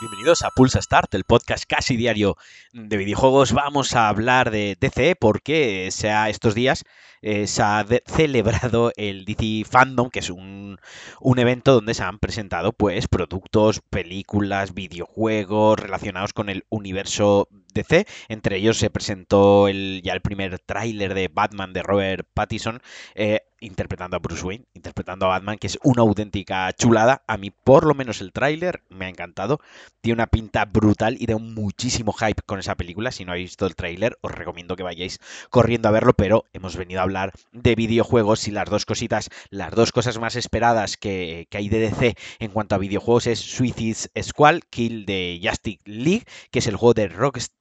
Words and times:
Bienvenidos 0.00 0.42
a 0.42 0.50
Pulsa 0.54 0.80
Start, 0.80 1.14
el 1.14 1.24
podcast 1.24 1.64
casi 1.66 1.96
diario 1.96 2.36
de 2.72 2.96
videojuegos. 2.96 3.52
Vamos 3.52 3.94
a 3.94 4.08
hablar 4.08 4.50
de 4.50 4.76
DC 4.80 5.16
porque 5.16 5.88
sea 5.90 6.30
estos 6.30 6.54
días 6.54 6.84
eh, 7.22 7.46
se 7.46 7.62
ha 7.62 7.84
celebrado 8.06 8.92
el 8.96 9.26
DC 9.26 9.64
Fandom, 9.68 10.08
que 10.08 10.20
es 10.20 10.30
un, 10.30 10.78
un, 11.20 11.38
evento 11.38 11.74
donde 11.74 11.92
se 11.92 12.02
han 12.02 12.18
presentado 12.18 12.72
pues 12.72 13.08
productos, 13.08 13.80
películas, 13.90 14.72
videojuegos 14.72 15.78
relacionados 15.78 16.32
con 16.32 16.48
el 16.48 16.64
universo 16.70 17.48
DC. 17.74 18.06
Entre 18.28 18.56
ellos 18.56 18.78
se 18.78 18.90
presentó 18.90 19.68
el, 19.68 20.00
ya 20.04 20.12
el 20.12 20.20
primer 20.20 20.58
tráiler 20.58 21.14
de 21.14 21.28
Batman 21.28 21.72
de 21.72 21.82
Robert 21.82 22.26
Pattinson. 22.34 22.80
Eh, 23.14 23.40
interpretando 23.60 24.16
a 24.16 24.20
Bruce 24.20 24.44
Wayne, 24.44 24.64
interpretando 24.74 25.26
a 25.26 25.30
Batman, 25.30 25.58
que 25.58 25.66
es 25.66 25.78
una 25.82 26.02
auténtica 26.02 26.72
chulada. 26.72 27.22
A 27.26 27.36
mí, 27.36 27.50
por 27.50 27.86
lo 27.86 27.94
menos, 27.94 28.20
el 28.20 28.32
tráiler 28.32 28.82
me 28.88 29.06
ha 29.06 29.08
encantado. 29.08 29.60
Tiene 30.00 30.14
una 30.14 30.26
pinta 30.26 30.64
brutal 30.64 31.16
y 31.20 31.26
da 31.26 31.36
muchísimo 31.38 32.12
hype 32.12 32.42
con 32.46 32.58
esa 32.58 32.74
película. 32.74 33.12
Si 33.12 33.24
no 33.24 33.32
habéis 33.32 33.50
visto 33.50 33.66
el 33.66 33.76
tráiler, 33.76 34.18
os 34.22 34.32
recomiendo 34.32 34.76
que 34.76 34.82
vayáis 34.82 35.20
corriendo 35.50 35.88
a 35.88 35.92
verlo, 35.92 36.14
pero 36.14 36.44
hemos 36.52 36.76
venido 36.76 37.00
a 37.00 37.04
hablar 37.04 37.32
de 37.52 37.74
videojuegos 37.74 38.48
y 38.48 38.50
las 38.50 38.68
dos 38.68 38.86
cositas, 38.86 39.28
las 39.50 39.72
dos 39.72 39.92
cosas 39.92 40.18
más 40.18 40.36
esperadas 40.36 40.96
que, 40.96 41.46
hay 41.52 41.68
de 41.68 41.80
DC 41.80 42.14
en 42.38 42.50
cuanto 42.50 42.74
a 42.74 42.78
videojuegos 42.78 43.26
es 43.26 43.40
Suicide 43.40 44.10
Squad, 44.22 44.60
Kill 44.70 45.04
de 45.04 45.40
Justice 45.42 45.82
League, 45.84 46.24
que 46.50 46.60
es 46.60 46.66
el 46.66 46.76
juego 46.76 46.94
de 46.94 47.08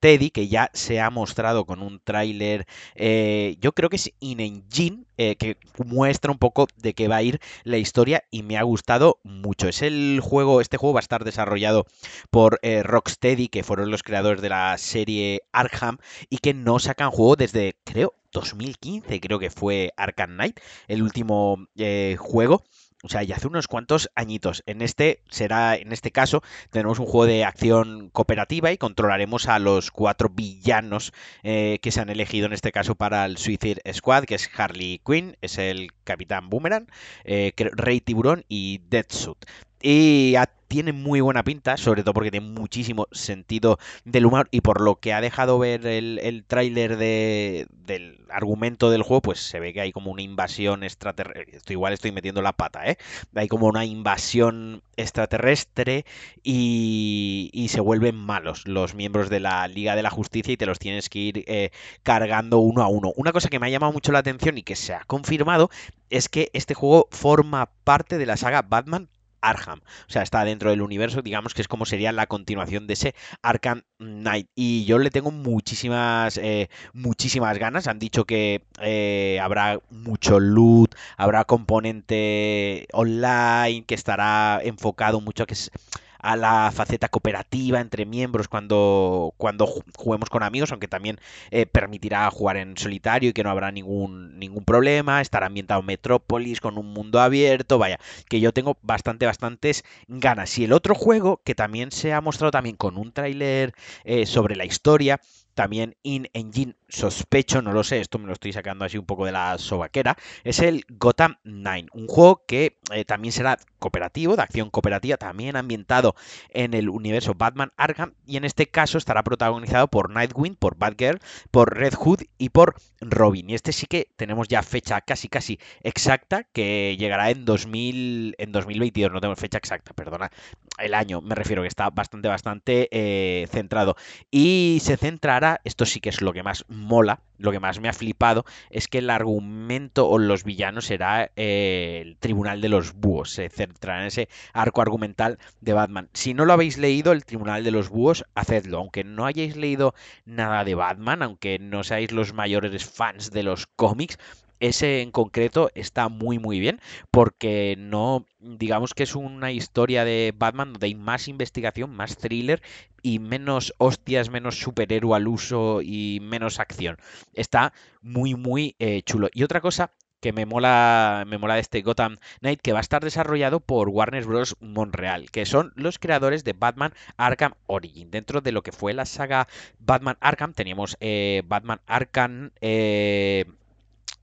Rocksteady, 0.01 0.29
que 0.31 0.47
ya 0.47 0.69
se 0.73 0.99
ha 1.01 1.09
mostrado 1.09 1.65
con 1.65 1.81
un 1.81 1.99
tráiler, 1.99 2.65
eh, 2.95 3.57
yo 3.59 3.73
creo 3.73 3.89
que 3.89 3.97
es 3.97 4.11
in-engine, 4.19 5.05
eh, 5.17 5.35
que 5.35 5.57
muestra 5.85 6.31
un 6.31 6.37
poco 6.37 6.67
de 6.77 6.93
qué 6.93 7.07
va 7.09 7.17
a 7.17 7.23
ir 7.23 7.39
la 7.65 7.77
historia 7.77 8.23
y 8.31 8.43
me 8.43 8.57
ha 8.57 8.63
gustado 8.63 9.19
mucho. 9.23 9.67
Es 9.67 9.81
el 9.81 10.21
juego, 10.23 10.61
este 10.61 10.77
juego 10.77 10.93
va 10.93 10.99
a 10.99 11.01
estar 11.01 11.23
desarrollado 11.25 11.85
por 12.29 12.59
eh, 12.61 12.81
Rocksteady, 12.83 13.49
que 13.49 13.63
fueron 13.63 13.91
los 13.91 14.03
creadores 14.03 14.41
de 14.41 14.49
la 14.49 14.77
serie 14.77 15.41
Arkham 15.51 15.97
y 16.29 16.37
que 16.37 16.53
no 16.53 16.79
sacan 16.79 17.11
juego 17.11 17.35
desde, 17.35 17.75
creo, 17.83 18.13
2015, 18.31 19.19
creo 19.19 19.39
que 19.39 19.49
fue 19.49 19.91
Arkham 19.97 20.35
Knight, 20.35 20.59
el 20.87 21.03
último 21.03 21.67
eh, 21.77 22.15
juego. 22.19 22.63
O 23.01 23.07
sea, 23.07 23.23
ya 23.23 23.37
hace 23.37 23.47
unos 23.47 23.67
cuantos 23.67 24.09
añitos. 24.15 24.61
En 24.65 24.81
este 24.81 25.21
será, 25.29 25.75
en 25.75 25.93
este 25.93 26.11
caso, 26.11 26.43
tenemos 26.69 26.99
un 26.99 27.05
juego 27.05 27.25
de 27.27 27.45
acción 27.45 28.09
cooperativa 28.09 28.71
y 28.73 28.77
controlaremos 28.77 29.47
a 29.47 29.57
los 29.57 29.89
cuatro 29.89 30.29
villanos 30.29 31.13
eh, 31.43 31.79
que 31.81 31.91
se 31.91 32.01
han 32.01 32.09
elegido 32.09 32.47
en 32.47 32.53
este 32.53 32.73
caso 32.73 32.95
para 32.95 33.25
el 33.25 33.37
Suicide 33.37 33.81
Squad, 33.93 34.25
que 34.25 34.35
es 34.35 34.49
Harley 34.53 35.01
Quinn, 35.05 35.37
es 35.41 35.57
el 35.57 35.91
Capitán 36.03 36.49
Boomerang, 36.49 36.87
eh, 37.23 37.53
Rey 37.57 38.01
Tiburón 38.01 38.43
y 38.49 38.79
Deadsuit. 38.89 39.45
Y 39.81 40.35
tiene 40.67 40.93
muy 40.93 41.19
buena 41.19 41.43
pinta, 41.43 41.77
sobre 41.77 42.03
todo 42.03 42.13
porque 42.13 42.29
tiene 42.29 42.47
muchísimo 42.47 43.07
sentido 43.11 43.79
del 44.05 44.27
humor 44.27 44.47
y 44.51 44.61
por 44.61 44.81
lo 44.81 44.99
que 44.99 45.13
ha 45.13 45.19
dejado 45.21 45.57
ver 45.57 45.87
el, 45.87 46.19
el 46.21 46.45
tráiler 46.45 46.95
de, 46.95 47.65
del 47.71 48.23
argumento 48.29 48.91
del 48.91 49.01
juego, 49.01 49.23
pues 49.23 49.39
se 49.39 49.59
ve 49.59 49.73
que 49.73 49.81
hay 49.81 49.91
como 49.91 50.11
una 50.11 50.21
invasión 50.21 50.83
extraterrestre. 50.83 51.73
Igual 51.73 51.93
estoy 51.93 52.11
metiendo 52.11 52.43
la 52.43 52.53
pata, 52.53 52.85
¿eh? 52.85 52.97
Hay 53.33 53.47
como 53.47 53.65
una 53.65 53.83
invasión 53.83 54.83
extraterrestre 54.95 56.05
y, 56.43 57.49
y 57.51 57.69
se 57.69 57.81
vuelven 57.81 58.15
malos 58.15 58.67
los 58.67 58.93
miembros 58.93 59.29
de 59.29 59.39
la 59.39 59.67
Liga 59.67 59.95
de 59.95 60.03
la 60.03 60.11
Justicia 60.11 60.53
y 60.53 60.57
te 60.57 60.67
los 60.67 60.77
tienes 60.77 61.09
que 61.09 61.19
ir 61.19 61.43
eh, 61.47 61.71
cargando 62.03 62.59
uno 62.59 62.83
a 62.83 62.87
uno. 62.87 63.11
Una 63.15 63.31
cosa 63.31 63.49
que 63.49 63.57
me 63.59 63.65
ha 63.65 63.69
llamado 63.71 63.91
mucho 63.91 64.11
la 64.11 64.19
atención 64.19 64.57
y 64.57 64.63
que 64.63 64.75
se 64.75 64.93
ha 64.93 65.03
confirmado 65.05 65.71
es 66.11 66.29
que 66.29 66.51
este 66.53 66.75
juego 66.75 67.07
forma 67.11 67.71
parte 67.83 68.19
de 68.19 68.27
la 68.27 68.37
saga 68.37 68.61
Batman 68.61 69.09
Arkham. 69.41 69.79
O 69.79 70.11
sea, 70.11 70.21
está 70.21 70.43
dentro 70.43 70.69
del 70.69 70.81
universo, 70.81 71.21
digamos 71.21 71.53
que 71.53 71.61
es 71.61 71.67
como 71.67 71.85
sería 71.85 72.11
la 72.11 72.27
continuación 72.27 72.87
de 72.87 72.93
ese 72.93 73.15
Arkham 73.41 73.83
Knight. 73.97 74.47
Y 74.55 74.85
yo 74.85 74.97
le 74.99 75.11
tengo 75.11 75.31
muchísimas, 75.31 76.37
eh, 76.37 76.69
muchísimas 76.93 77.57
ganas. 77.57 77.87
Han 77.87 77.99
dicho 77.99 78.25
que 78.25 78.63
eh, 78.81 79.39
habrá 79.41 79.79
mucho 79.89 80.39
loot, 80.39 80.95
habrá 81.17 81.45
componente 81.45 82.87
online, 82.93 83.85
que 83.85 83.95
estará 83.95 84.61
enfocado 84.63 85.21
mucho 85.21 85.43
a 85.43 85.45
que 85.45 85.53
es 85.53 85.71
a 86.19 86.35
la 86.35 86.71
faceta 86.73 87.09
cooperativa 87.09 87.79
entre 87.79 88.05
miembros 88.05 88.47
cuando, 88.47 89.33
cuando 89.37 89.67
juguemos 89.95 90.29
con 90.29 90.43
amigos, 90.43 90.71
aunque 90.71 90.87
también 90.87 91.19
eh, 91.51 91.65
permitirá 91.65 92.29
jugar 92.31 92.57
en 92.57 92.77
solitario 92.77 93.29
y 93.29 93.33
que 93.33 93.43
no 93.43 93.49
habrá 93.49 93.71
ningún, 93.71 94.37
ningún 94.39 94.63
problema. 94.65 95.21
Estará 95.21 95.47
ambientado 95.47 95.81
en 95.81 95.87
Metrópolis 95.87 96.61
con 96.61 96.77
un 96.77 96.93
mundo 96.93 97.19
abierto. 97.19 97.77
Vaya, 97.77 97.99
que 98.27 98.39
yo 98.39 98.53
tengo 98.53 98.77
bastante, 98.81 99.25
bastantes 99.25 99.83
ganas. 100.07 100.57
Y 100.57 100.65
el 100.65 100.73
otro 100.73 100.95
juego 100.95 101.41
que 101.43 101.55
también 101.55 101.91
se 101.91 102.13
ha 102.13 102.21
mostrado 102.21 102.51
también 102.51 102.75
con 102.75 102.97
un 102.97 103.11
tráiler 103.11 103.73
eh, 104.03 104.25
sobre 104.25 104.55
la 104.55 104.65
historia 104.65 105.19
también 105.59 105.97
in-engine 106.03 106.77
sospecho, 106.87 107.61
no 107.61 107.73
lo 107.73 107.83
sé, 107.83 107.99
esto 107.99 108.17
me 108.17 108.27
lo 108.27 108.31
estoy 108.33 108.53
sacando 108.53 108.85
así 108.85 108.97
un 108.97 109.05
poco 109.05 109.25
de 109.25 109.33
la 109.33 109.57
sobaquera, 109.57 110.15
es 110.45 110.59
el 110.59 110.85
Gotham 110.87 111.35
9, 111.43 111.87
un 111.91 112.07
juego 112.07 112.45
que 112.47 112.79
eh, 112.93 113.03
también 113.03 113.33
será 113.33 113.59
cooperativo, 113.79 114.35
de 114.35 114.43
acción 114.43 114.69
cooperativa, 114.69 115.17
también 115.17 115.55
ambientado 115.55 116.15
en 116.49 116.73
el 116.73 116.89
universo 116.89 117.33
Batman 117.33 117.71
Arkham 117.77 118.13
y 118.25 118.37
en 118.37 118.45
este 118.45 118.67
caso 118.67 118.97
estará 118.97 119.23
protagonizado 119.23 119.87
por 119.87 120.11
Nightwing, 120.11 120.55
por 120.55 120.77
Batgirl, 120.77 121.19
por 121.51 121.75
Red 121.77 121.93
Hood 121.95 122.21
y 122.37 122.49
por 122.49 122.75
Robin. 123.01 123.49
Y 123.49 123.55
este 123.55 123.71
sí 123.71 123.87
que 123.87 124.09
tenemos 124.15 124.47
ya 124.47 124.61
fecha 124.61 125.01
casi 125.01 125.27
casi 125.29 125.59
exacta 125.81 126.43
que 126.43 126.95
llegará 126.99 127.31
en 127.31 127.45
2000 127.45 128.35
en 128.37 128.51
2022, 128.51 129.11
no 129.11 129.21
tenemos 129.21 129.39
fecha 129.39 129.57
exacta, 129.57 129.93
perdona, 129.93 130.29
el 130.77 130.93
año, 130.93 131.21
me 131.21 131.35
refiero 131.35 131.61
que 131.61 131.67
está 131.67 131.89
bastante 131.89 132.27
bastante 132.27 132.89
eh, 132.91 133.47
centrado 133.47 133.95
y 134.29 134.79
se 134.81 134.97
centrará 134.97 135.61
esto 135.63 135.85
sí 135.85 135.99
que 135.99 136.09
es 136.09 136.21
lo 136.21 136.33
que 136.33 136.43
más 136.43 136.65
mola, 136.67 137.21
lo 137.37 137.51
que 137.51 137.59
más 137.59 137.79
me 137.79 137.89
ha 137.89 137.93
flipado, 137.93 138.45
es 138.69 138.87
que 138.87 138.99
el 138.99 139.09
argumento 139.09 140.07
o 140.07 140.17
los 140.17 140.43
villanos 140.43 140.85
será 140.85 141.31
eh, 141.35 141.99
el 142.01 142.17
Tribunal 142.17 142.61
de 142.61 142.69
los 142.69 142.93
Búhos. 142.93 143.31
Se 143.31 143.49
centrará 143.69 144.01
en 144.01 144.07
ese 144.07 144.29
arco 144.53 144.81
argumental 144.81 145.39
de 145.61 145.73
Batman. 145.73 146.09
Si 146.13 146.33
no 146.33 146.45
lo 146.45 146.53
habéis 146.53 146.77
leído, 146.77 147.11
el 147.11 147.25
Tribunal 147.25 147.63
de 147.63 147.71
los 147.71 147.89
Búhos, 147.89 148.25
hacedlo. 148.35 148.79
Aunque 148.79 149.03
no 149.03 149.25
hayáis 149.25 149.55
leído 149.55 149.93
nada 150.25 150.63
de 150.63 150.75
Batman, 150.75 151.23
aunque 151.23 151.59
no 151.59 151.83
seáis 151.83 152.11
los 152.11 152.33
mayores 152.33 152.85
fans 152.85 153.31
de 153.31 153.43
los 153.43 153.67
cómics, 153.67 154.17
ese 154.59 155.01
en 155.01 155.11
concreto 155.11 155.69
está 155.73 156.09
muy 156.09 156.37
muy 156.37 156.59
bien 156.59 156.81
porque 157.11 157.75
no 157.77 158.25
digamos 158.39 158.93
que 158.93 159.03
es 159.03 159.15
una 159.15 159.51
historia 159.51 160.03
de 160.05 160.33
Batman 160.35 160.73
donde 160.73 160.87
hay 160.87 160.95
más 160.95 161.27
investigación, 161.27 161.91
más 161.91 162.17
thriller 162.17 162.61
y 163.01 163.19
menos 163.19 163.73
hostias, 163.77 164.29
menos 164.29 164.59
superhéroe 164.59 165.15
al 165.15 165.27
uso 165.27 165.81
y 165.81 166.19
menos 166.21 166.59
acción. 166.59 166.97
Está 167.33 167.73
muy 168.01 168.35
muy 168.35 168.75
eh, 168.79 169.01
chulo. 169.03 169.29
Y 169.33 169.43
otra 169.43 169.61
cosa 169.61 169.91
que 170.19 170.33
me 170.33 170.45
mola, 170.45 171.23
me 171.27 171.37
mola 171.37 171.59
este 171.59 171.81
Gotham 171.81 172.17
Knight, 172.41 172.61
que 172.61 172.73
va 172.73 172.79
a 172.79 172.81
estar 172.81 173.03
desarrollado 173.03 173.59
por 173.59 173.89
Warner 173.89 174.25
Bros. 174.25 174.55
Montreal, 174.59 175.31
que 175.31 175.45
son 175.45 175.73
los 175.75 175.99
creadores 175.99 176.43
de 176.43 176.53
Batman 176.53 176.93
Arkham 177.17 177.53
Origin. 177.67 178.11
Dentro 178.11 178.41
de 178.41 178.51
lo 178.51 178.61
que 178.63 178.71
fue 178.71 178.93
la 178.93 179.05
saga 179.05 179.47
Batman 179.79 180.17
Arkham, 180.19 180.53
teníamos 180.53 180.97
eh, 180.99 181.43
Batman 181.45 181.81
Arkham 181.87 182.51
eh, 182.61 183.45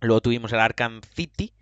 Luego 0.01 0.21
tuvimos 0.21 0.53
el 0.53 0.61
Arkham 0.61 1.01
City, 1.15 1.53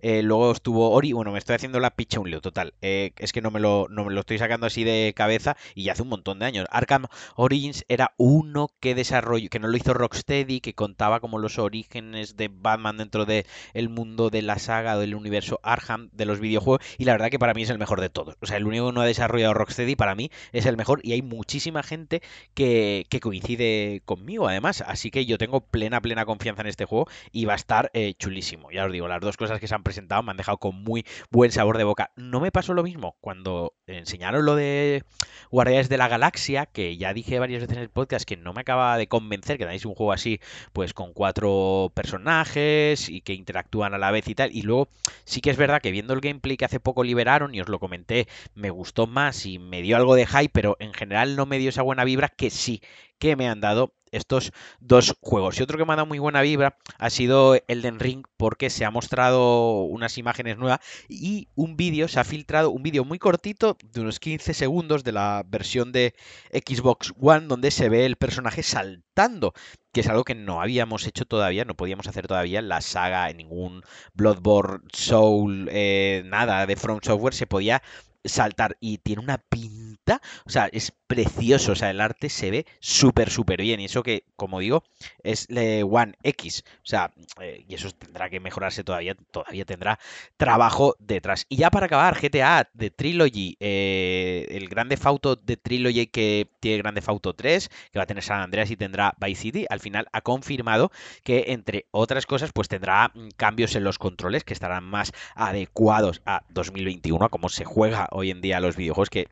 eh, 0.00 0.22
luego 0.22 0.52
estuvo 0.52 0.90
Ori, 0.90 1.12
bueno, 1.12 1.32
me 1.32 1.38
estoy 1.38 1.56
haciendo 1.56 1.80
la 1.80 1.90
picha 1.90 2.20
un 2.20 2.30
lío 2.30 2.40
total. 2.40 2.74
Eh, 2.82 3.12
es 3.18 3.32
que 3.32 3.40
no 3.40 3.50
me, 3.50 3.60
lo, 3.60 3.86
no 3.90 4.04
me 4.04 4.12
lo 4.12 4.20
estoy 4.20 4.38
sacando 4.38 4.66
así 4.66 4.84
de 4.84 5.12
cabeza 5.16 5.56
y 5.74 5.84
ya 5.84 5.92
hace 5.92 6.02
un 6.02 6.08
montón 6.08 6.38
de 6.38 6.46
años. 6.46 6.66
Arkham 6.70 7.06
Origins 7.36 7.84
era 7.88 8.14
uno 8.16 8.70
que 8.80 8.94
desarrolló, 8.94 9.48
que 9.48 9.58
no 9.58 9.68
lo 9.68 9.76
hizo 9.76 9.94
Rocksteady, 9.94 10.60
que 10.60 10.74
contaba 10.74 11.20
como 11.20 11.38
los 11.38 11.58
orígenes 11.58 12.36
de 12.36 12.48
Batman 12.48 12.98
dentro 12.98 13.24
del 13.24 13.46
el 13.74 13.88
mundo 13.88 14.30
de 14.30 14.42
la 14.42 14.58
saga 14.58 14.96
del 14.98 15.14
universo 15.14 15.60
Arkham 15.62 16.10
de 16.12 16.26
los 16.26 16.40
videojuegos. 16.40 16.84
Y 16.98 17.04
la 17.04 17.12
verdad 17.12 17.30
que 17.30 17.38
para 17.38 17.54
mí 17.54 17.62
es 17.62 17.70
el 17.70 17.78
mejor 17.78 18.00
de 18.00 18.10
todos. 18.10 18.36
O 18.40 18.46
sea, 18.46 18.56
el 18.56 18.66
único 18.66 18.88
que 18.88 18.92
no 18.92 19.00
ha 19.00 19.06
desarrollado 19.06 19.54
Rocksteady 19.54 19.96
para 19.96 20.14
mí 20.14 20.30
es 20.52 20.66
el 20.66 20.76
mejor 20.76 21.00
y 21.02 21.12
hay 21.12 21.22
muchísima 21.22 21.82
gente 21.82 22.22
que, 22.54 23.06
coincide 23.20 24.02
conmigo 24.04 24.48
además. 24.48 24.82
Así 24.86 25.10
que 25.10 25.26
yo 25.26 25.38
tengo 25.38 25.60
plena, 25.60 26.00
plena 26.00 26.24
confianza 26.24 26.62
en 26.62 26.68
este 26.68 26.84
juego 26.84 27.08
y 27.32 27.44
va 27.44 27.54
a 27.54 27.56
estar 27.56 27.90
eh, 27.94 28.14
chulísimo. 28.14 28.70
Ya 28.70 28.84
os 28.84 28.92
digo, 28.92 29.08
las 29.08 29.20
dos 29.20 29.36
cosas 29.36 29.60
que 29.60 29.66
se 29.66 29.74
han 29.74 29.82
presentado 29.88 30.22
me 30.22 30.32
han 30.32 30.36
dejado 30.36 30.58
con 30.58 30.84
muy 30.84 31.06
buen 31.30 31.50
sabor 31.50 31.78
de 31.78 31.84
boca. 31.84 32.10
No 32.14 32.40
me 32.40 32.52
pasó 32.52 32.74
lo 32.74 32.82
mismo 32.82 33.16
cuando 33.22 33.72
enseñaron 33.86 34.44
lo 34.44 34.54
de 34.54 35.02
Guardianes 35.50 35.88
de 35.88 35.96
la 35.96 36.08
Galaxia, 36.08 36.66
que 36.66 36.98
ya 36.98 37.14
dije 37.14 37.38
varias 37.38 37.62
veces 37.62 37.78
en 37.78 37.82
el 37.82 37.88
podcast 37.88 38.26
que 38.26 38.36
no 38.36 38.52
me 38.52 38.60
acaba 38.60 38.98
de 38.98 39.08
convencer 39.08 39.56
que 39.56 39.64
dais 39.64 39.86
un 39.86 39.94
juego 39.94 40.12
así, 40.12 40.40
pues 40.74 40.92
con 40.92 41.14
cuatro 41.14 41.90
personajes 41.94 43.08
y 43.08 43.22
que 43.22 43.32
interactúan 43.32 43.94
a 43.94 43.98
la 43.98 44.10
vez 44.10 44.28
y 44.28 44.34
tal. 44.34 44.50
Y 44.52 44.60
luego 44.60 44.88
sí 45.24 45.40
que 45.40 45.48
es 45.48 45.56
verdad 45.56 45.80
que 45.80 45.90
viendo 45.90 46.12
el 46.12 46.20
gameplay 46.20 46.58
que 46.58 46.66
hace 46.66 46.80
poco 46.80 47.02
liberaron, 47.02 47.54
y 47.54 47.60
os 47.62 47.68
lo 47.70 47.78
comenté, 47.78 48.28
me 48.54 48.68
gustó 48.68 49.06
más 49.06 49.46
y 49.46 49.58
me 49.58 49.80
dio 49.80 49.96
algo 49.96 50.14
de 50.16 50.26
hype, 50.26 50.50
pero 50.52 50.76
en 50.80 50.92
general 50.92 51.34
no 51.34 51.46
me 51.46 51.58
dio 51.58 51.70
esa 51.70 51.82
buena 51.82 52.04
vibra 52.04 52.28
que 52.28 52.50
sí 52.50 52.82
que 53.18 53.36
me 53.36 53.48
han 53.48 53.60
dado 53.60 53.94
estos 54.12 54.52
dos 54.80 55.14
juegos. 55.20 55.58
Y 55.58 55.62
otro 55.62 55.78
que 55.78 55.84
me 55.84 55.92
ha 55.92 55.96
dado 55.96 56.06
muy 56.06 56.18
buena 56.18 56.42
vibra 56.42 56.76
ha 56.98 57.10
sido 57.10 57.56
Elden 57.68 58.00
Ring 58.00 58.24
porque 58.36 58.70
se 58.70 58.84
ha 58.84 58.90
mostrado 58.90 59.82
unas 59.82 60.18
imágenes 60.18 60.58
nuevas 60.58 60.80
y 61.08 61.48
un 61.54 61.76
vídeo, 61.76 62.08
se 62.08 62.20
ha 62.20 62.24
filtrado 62.24 62.70
un 62.70 62.82
vídeo 62.82 63.04
muy 63.04 63.18
cortito 63.18 63.76
de 63.84 64.00
unos 64.00 64.20
15 64.20 64.54
segundos 64.54 65.04
de 65.04 65.12
la 65.12 65.44
versión 65.46 65.92
de 65.92 66.14
Xbox 66.52 67.12
One 67.20 67.46
donde 67.46 67.70
se 67.70 67.88
ve 67.88 68.06
el 68.06 68.16
personaje 68.16 68.62
saltando 68.62 69.52
que 69.92 70.00
es 70.02 70.08
algo 70.08 70.24
que 70.24 70.34
no 70.34 70.60
habíamos 70.60 71.06
hecho 71.06 71.24
todavía, 71.24 71.64
no 71.64 71.74
podíamos 71.74 72.06
hacer 72.06 72.26
todavía 72.26 72.58
en 72.58 72.68
la 72.68 72.80
saga, 72.80 73.30
en 73.30 73.38
ningún 73.38 73.82
Bloodborne, 74.14 74.86
Soul, 74.92 75.68
eh, 75.72 76.22
nada 76.26 76.66
de 76.66 76.76
From 76.76 77.00
Software 77.02 77.34
se 77.34 77.46
podía 77.46 77.82
saltar 78.24 78.76
y 78.80 78.98
tiene 78.98 79.22
una 79.22 79.38
pinta, 79.38 79.87
o 80.16 80.50
sea, 80.50 80.68
es 80.72 80.92
precioso, 81.06 81.72
o 81.72 81.74
sea, 81.74 81.90
el 81.90 82.00
arte 82.00 82.28
se 82.28 82.50
ve 82.50 82.66
súper, 82.80 83.30
súper 83.30 83.62
bien 83.62 83.80
y 83.80 83.86
eso 83.86 84.02
que, 84.02 84.24
como 84.36 84.60
digo, 84.60 84.84
es 85.22 85.48
One 85.50 86.14
X, 86.22 86.64
o 86.66 86.86
sea, 86.86 87.10
eh, 87.40 87.64
y 87.66 87.74
eso 87.74 87.90
tendrá 87.90 88.28
que 88.28 88.40
mejorarse 88.40 88.84
todavía, 88.84 89.16
todavía 89.30 89.64
tendrá 89.64 89.98
trabajo 90.36 90.96
detrás. 90.98 91.46
Y 91.48 91.56
ya 91.56 91.70
para 91.70 91.86
acabar, 91.86 92.18
GTA 92.20 92.68
de 92.72 92.90
Trilogy, 92.90 93.56
eh, 93.60 94.46
el 94.50 94.68
Grande 94.68 94.96
Fauto 94.96 95.36
de 95.36 95.56
Trilogy 95.56 96.06
que 96.06 96.50
tiene 96.60 96.78
Grande 96.78 97.00
Fauto 97.00 97.34
3, 97.34 97.68
que 97.90 97.98
va 97.98 98.02
a 98.02 98.06
tener 98.06 98.22
San 98.22 98.40
Andreas 98.40 98.70
y 98.70 98.76
tendrá 98.76 99.14
Vice 99.20 99.42
City, 99.42 99.66
al 99.68 99.80
final 99.80 100.08
ha 100.12 100.20
confirmado 100.20 100.90
que, 101.22 101.46
entre 101.48 101.86
otras 101.90 102.26
cosas, 102.26 102.50
pues 102.52 102.68
tendrá 102.68 103.10
mm, 103.14 103.28
cambios 103.36 103.74
en 103.76 103.84
los 103.84 103.98
controles 103.98 104.44
que 104.44 104.52
estarán 104.52 104.84
más 104.84 105.12
adecuados 105.34 106.20
a 106.26 106.42
2021, 106.50 107.24
a 107.24 107.28
cómo 107.28 107.48
se 107.48 107.64
juega 107.64 108.08
hoy 108.10 108.30
en 108.30 108.40
día 108.40 108.60
los 108.60 108.76
videojuegos 108.76 109.10
que 109.10 109.28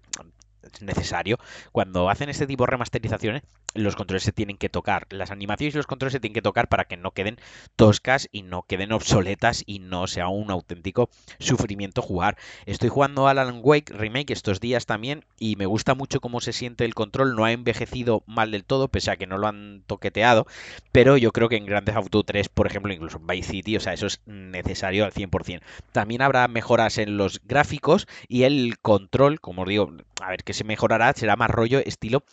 necesario. 0.80 1.38
Cuando 1.72 2.10
hacen 2.10 2.28
este 2.28 2.46
tipo 2.46 2.64
de 2.64 2.70
remasterizaciones, 2.70 3.42
los 3.74 3.96
controles 3.96 4.22
se 4.22 4.32
tienen 4.32 4.56
que 4.56 4.68
tocar. 4.68 5.06
Las 5.10 5.30
animaciones 5.30 5.74
y 5.74 5.76
los 5.76 5.86
controles 5.86 6.12
se 6.12 6.20
tienen 6.20 6.34
que 6.34 6.42
tocar 6.42 6.68
para 6.68 6.84
que 6.84 6.96
no 6.96 7.10
queden 7.10 7.38
toscas 7.76 8.28
y 8.32 8.42
no 8.42 8.62
queden 8.62 8.92
obsoletas 8.92 9.62
y 9.66 9.80
no 9.80 10.06
sea 10.06 10.28
un 10.28 10.50
auténtico 10.50 11.10
sufrimiento 11.38 12.02
jugar. 12.02 12.36
Estoy 12.64 12.88
jugando 12.88 13.28
Alan 13.28 13.60
Wake 13.62 13.92
Remake 13.92 14.32
estos 14.32 14.60
días 14.60 14.86
también 14.86 15.24
y 15.38 15.56
me 15.56 15.66
gusta 15.66 15.94
mucho 15.94 16.20
cómo 16.20 16.40
se 16.40 16.52
siente 16.52 16.84
el 16.84 16.94
control. 16.94 17.36
No 17.36 17.44
ha 17.44 17.52
envejecido 17.52 18.22
mal 18.26 18.50
del 18.50 18.64
todo, 18.64 18.88
pese 18.88 19.10
a 19.10 19.16
que 19.16 19.26
no 19.26 19.38
lo 19.38 19.46
han 19.46 19.82
toqueteado. 19.86 20.46
Pero 20.92 21.16
yo 21.16 21.32
creo 21.32 21.48
que 21.48 21.56
en 21.56 21.66
Grand 21.66 21.86
Theft 21.86 21.98
Auto 21.98 22.22
3, 22.22 22.48
por 22.48 22.66
ejemplo, 22.66 22.92
incluso 22.92 23.18
en 23.18 23.26
Vice 23.26 23.50
City, 23.50 23.76
o 23.76 23.80
sea, 23.80 23.92
eso 23.92 24.06
es 24.06 24.20
necesario 24.26 25.04
al 25.04 25.12
100%. 25.12 25.60
También 25.92 26.22
habrá 26.22 26.48
mejoras 26.48 26.98
en 26.98 27.16
los 27.16 27.40
gráficos 27.44 28.06
y 28.28 28.44
el 28.44 28.78
control, 28.78 29.40
como 29.40 29.62
os 29.62 29.68
digo, 29.68 29.92
a 30.26 30.31
ver 30.31 30.43
qué 30.43 30.52
se 30.52 30.64
mejorará, 30.64 31.12
será 31.14 31.37
más 31.37 31.50
rollo 31.50 31.78
estilo 31.78 32.25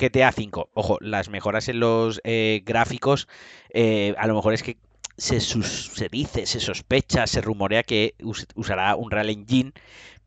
GTA 0.00 0.30
V. 0.30 0.68
Ojo, 0.72 0.98
las 1.00 1.28
mejoras 1.30 1.68
en 1.68 1.80
los 1.80 2.20
eh, 2.22 2.62
gráficos, 2.64 3.26
eh, 3.70 4.14
a 4.18 4.28
lo 4.28 4.36
mejor 4.36 4.54
es 4.54 4.62
que 4.62 4.76
se, 5.16 5.40
se, 5.40 6.08
dice, 6.10 6.46
se 6.46 6.60
sospecha, 6.60 7.26
se 7.26 7.40
rumorea 7.40 7.82
que 7.82 8.14
usará 8.54 8.94
un 8.94 9.10
Real 9.10 9.30
Engine, 9.30 9.72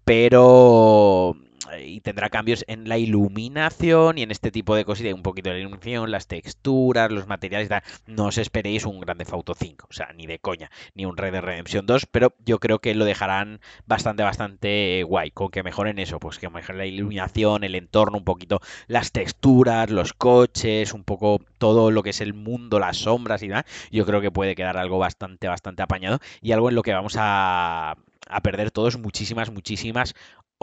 pero 0.03 1.35
y 1.79 2.01
tendrá 2.01 2.29
cambios 2.29 2.63
en 2.67 2.87
la 2.87 2.97
iluminación 2.97 4.17
y 4.17 4.23
en 4.23 4.31
este 4.31 4.51
tipo 4.51 4.75
de 4.75 4.85
cosas, 4.85 5.13
un 5.13 5.23
poquito 5.23 5.49
de 5.49 5.59
iluminación, 5.59 6.11
las 6.11 6.27
texturas, 6.27 7.11
los 7.11 7.27
materiales, 7.27 7.69
no 8.07 8.25
os 8.25 8.37
esperéis 8.37 8.85
un 8.85 8.99
Grande 8.99 9.25
Auto 9.31 9.53
5, 9.55 9.87
o 9.89 9.93
sea, 9.93 10.11
ni 10.13 10.27
de 10.27 10.39
coña, 10.39 10.69
ni 10.93 11.05
un 11.05 11.17
Red 11.17 11.33
Dead 11.33 11.41
Redemption 11.41 11.85
2, 11.85 12.05
pero 12.07 12.35
yo 12.45 12.59
creo 12.59 12.79
que 12.79 12.93
lo 12.95 13.05
dejarán 13.05 13.59
bastante, 13.85 14.23
bastante 14.23 15.03
guay, 15.03 15.31
con 15.31 15.49
que 15.49 15.63
mejoren 15.63 15.99
eso, 15.99 16.19
pues 16.19 16.39
que 16.39 16.49
mejoren 16.49 16.77
la 16.77 16.85
iluminación, 16.85 17.63
el 17.63 17.75
entorno, 17.75 18.17
un 18.17 18.23
poquito 18.23 18.59
las 18.87 19.11
texturas, 19.11 19.89
los 19.89 20.13
coches, 20.13 20.93
un 20.93 21.03
poco 21.03 21.39
todo 21.57 21.91
lo 21.91 22.03
que 22.03 22.11
es 22.11 22.21
el 22.21 22.33
mundo, 22.33 22.79
las 22.79 22.97
sombras 22.97 23.43
y 23.43 23.47
demás, 23.47 23.65
yo 23.91 24.05
creo 24.05 24.21
que 24.21 24.31
puede 24.31 24.55
quedar 24.55 24.77
algo 24.77 24.99
bastante, 24.99 25.47
bastante 25.47 25.83
apañado 25.83 26.19
y 26.41 26.51
algo 26.51 26.69
en 26.69 26.75
lo 26.75 26.83
que 26.83 26.93
vamos 26.93 27.15
a 27.17 27.95
a 28.27 28.41
perder 28.41 28.71
todos 28.71 28.97
muchísimas, 28.97 29.51
muchísimas 29.51 30.13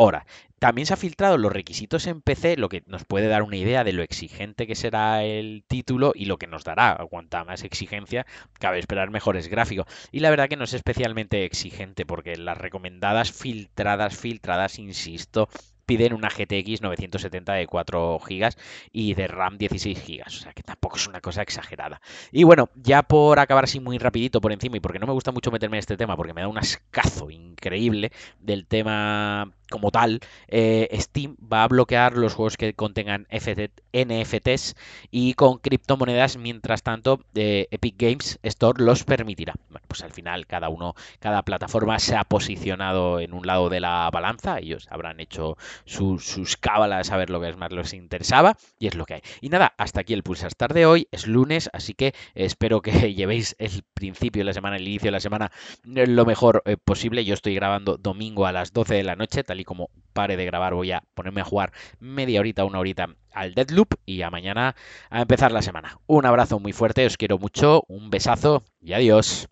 Ahora, 0.00 0.24
también 0.58 0.86
se 0.86 0.94
ha 0.94 0.96
filtrado 0.96 1.36
los 1.36 1.52
requisitos 1.52 2.06
en 2.06 2.22
PC, 2.22 2.56
lo 2.56 2.70
que 2.70 2.82
nos 2.86 3.04
puede 3.04 3.28
dar 3.28 3.42
una 3.42 3.56
idea 3.56 3.84
de 3.84 3.92
lo 3.92 4.02
exigente 4.02 4.66
que 4.66 4.74
será 4.74 5.24
el 5.24 5.62
título 5.68 6.12
y 6.14 6.24
lo 6.24 6.38
que 6.38 6.46
nos 6.46 6.64
dará. 6.64 6.98
Cuanta 7.10 7.44
más 7.44 7.64
exigencia, 7.64 8.24
cabe 8.58 8.78
esperar 8.78 9.10
mejores 9.10 9.48
gráficos. 9.48 9.86
Y 10.10 10.20
la 10.20 10.30
verdad 10.30 10.48
que 10.48 10.56
no 10.56 10.64
es 10.64 10.72
especialmente 10.72 11.44
exigente, 11.44 12.06
porque 12.06 12.36
las 12.36 12.56
recomendadas 12.56 13.30
filtradas, 13.30 14.16
filtradas, 14.16 14.78
insisto, 14.78 15.50
piden 15.90 16.12
una 16.12 16.28
GTX 16.28 16.82
970 16.82 17.52
de 17.52 17.66
4 17.66 18.20
GB 18.20 18.54
y 18.92 19.14
de 19.14 19.26
RAM 19.26 19.58
16 19.58 20.06
GB. 20.06 20.22
O 20.24 20.30
sea 20.30 20.52
que 20.52 20.62
tampoco 20.62 20.94
es 20.94 21.08
una 21.08 21.20
cosa 21.20 21.42
exagerada. 21.42 22.00
Y 22.30 22.44
bueno, 22.44 22.68
ya 22.76 23.02
por 23.02 23.40
acabar 23.40 23.64
así 23.64 23.80
muy 23.80 23.98
rapidito 23.98 24.40
por 24.40 24.52
encima 24.52 24.76
y 24.76 24.80
porque 24.80 25.00
no 25.00 25.08
me 25.08 25.12
gusta 25.12 25.32
mucho 25.32 25.50
meterme 25.50 25.78
en 25.78 25.80
este 25.80 25.96
tema, 25.96 26.16
porque 26.16 26.32
me 26.32 26.42
da 26.42 26.48
un 26.48 26.58
ascazo 26.58 27.28
increíble 27.28 28.12
del 28.38 28.68
tema 28.68 29.50
como 29.70 29.90
tal, 29.90 30.20
eh, 30.48 30.88
Steam 31.00 31.36
va 31.40 31.62
a 31.62 31.68
bloquear 31.68 32.16
los 32.16 32.34
juegos 32.34 32.56
que 32.56 32.74
contengan 32.74 33.26
NFTs 33.30 34.74
y 35.10 35.34
con 35.34 35.58
criptomonedas, 35.58 36.36
mientras 36.36 36.82
tanto 36.82 37.20
eh, 37.34 37.68
Epic 37.70 37.94
Games 37.96 38.38
Store 38.42 38.82
los 38.82 39.04
permitirá. 39.04 39.54
Bueno, 39.70 39.86
pues 39.88 40.02
al 40.02 40.12
final 40.12 40.46
cada 40.46 40.68
uno, 40.68 40.94
cada 41.20 41.42
plataforma 41.42 41.98
se 42.00 42.16
ha 42.16 42.24
posicionado 42.24 43.20
en 43.20 43.32
un 43.32 43.46
lado 43.46 43.70
de 43.70 43.80
la 43.80 44.10
balanza, 44.12 44.58
ellos 44.58 44.88
habrán 44.90 45.20
hecho 45.20 45.56
sus 45.84 46.56
cábalas 46.56 47.10
a 47.10 47.16
ver 47.16 47.30
lo 47.30 47.40
que 47.40 47.48
es 47.48 47.56
más 47.56 47.72
les 47.72 47.94
interesaba 47.94 48.56
y 48.78 48.86
es 48.86 48.94
lo 48.94 49.06
que 49.06 49.14
hay. 49.14 49.22
Y 49.40 49.48
nada, 49.48 49.74
hasta 49.78 50.00
aquí 50.00 50.14
el 50.14 50.22
Pulsar 50.22 50.50
de 50.68 50.86
hoy, 50.86 51.08
es 51.10 51.26
lunes, 51.26 51.70
así 51.72 51.94
que 51.94 52.14
espero 52.34 52.82
que 52.82 52.90
llevéis 53.14 53.56
el 53.58 53.82
principio 53.94 54.40
de 54.40 54.44
la 54.44 54.52
semana, 54.52 54.76
el 54.76 54.86
inicio 54.86 55.08
de 55.08 55.12
la 55.12 55.20
semana 55.20 55.50
lo 55.84 56.24
mejor 56.24 56.62
eh, 56.66 56.76
posible. 56.76 57.24
Yo 57.24 57.34
estoy 57.34 57.54
grabando 57.54 57.96
domingo 57.96 58.46
a 58.46 58.52
las 58.52 58.72
12 58.72 58.94
de 58.94 59.04
la 59.04 59.16
noche, 59.16 59.44
tal 59.44 59.60
y 59.60 59.64
como 59.64 59.90
pare 60.12 60.36
de 60.36 60.44
grabar 60.44 60.74
voy 60.74 60.92
a 60.92 61.02
ponerme 61.14 61.40
a 61.40 61.44
jugar 61.44 61.72
media 61.98 62.40
horita, 62.40 62.64
una 62.64 62.78
horita 62.78 63.08
al 63.32 63.54
Deadloop 63.54 63.94
y 64.04 64.22
a 64.22 64.30
mañana 64.30 64.74
a 65.08 65.22
empezar 65.22 65.52
la 65.52 65.62
semana. 65.62 65.98
Un 66.06 66.26
abrazo 66.26 66.58
muy 66.58 66.72
fuerte, 66.72 67.06
os 67.06 67.16
quiero 67.16 67.38
mucho, 67.38 67.84
un 67.88 68.10
besazo 68.10 68.64
y 68.80 68.92
adiós. 68.92 69.48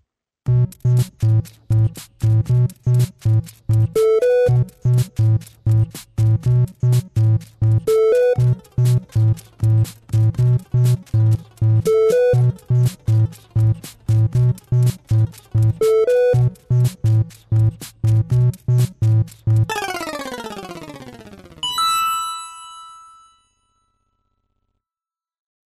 you 0.48 0.68